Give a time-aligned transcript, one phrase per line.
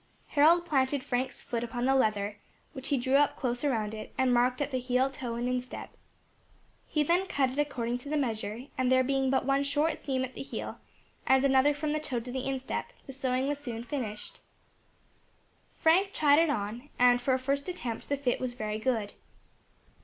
[0.29, 2.39] Harold planted Frank's foot upon the leather,
[2.73, 5.91] which he drew up close around it, and marked at the heel, toe, and instep.
[6.87, 10.25] He then cut it according to the measure, and there being but one short seam
[10.25, 10.79] at the heel,
[11.27, 14.39] and another from the toe to the instep, the sewing was soon finished.
[15.77, 19.13] Frank tried it on, and for a first attempt the fit was very good.